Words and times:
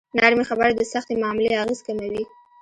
نرمې 0.17 0.43
خبرې 0.49 0.73
د 0.75 0.81
سختې 0.93 1.13
معاملې 1.21 1.57
اغېز 1.63 1.79
کموي. 1.87 2.23